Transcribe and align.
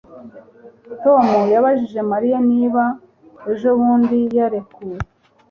Tom 1.03 1.25
yabajije 1.53 1.99
Mariya 2.11 2.39
niba 2.51 2.83
ejobundi 3.51 4.17
yarekuwe 4.37 4.97